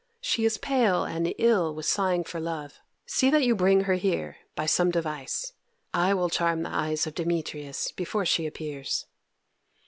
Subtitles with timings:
[0.19, 2.79] She is pale and ill with sighing for love.
[3.05, 5.53] See that you bring her here by some device.
[5.93, 9.05] I will charm the eyes of Demetrius before she appears."